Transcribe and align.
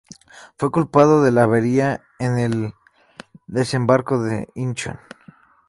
Fue 0.57 0.71
culpado 0.71 1.21
de 1.21 1.31
la 1.31 1.43
avería 1.43 2.01
en 2.17 2.39
el 2.39 2.73
Desembarco 3.45 4.19
de 4.23 4.47
Inchon. 4.55 4.97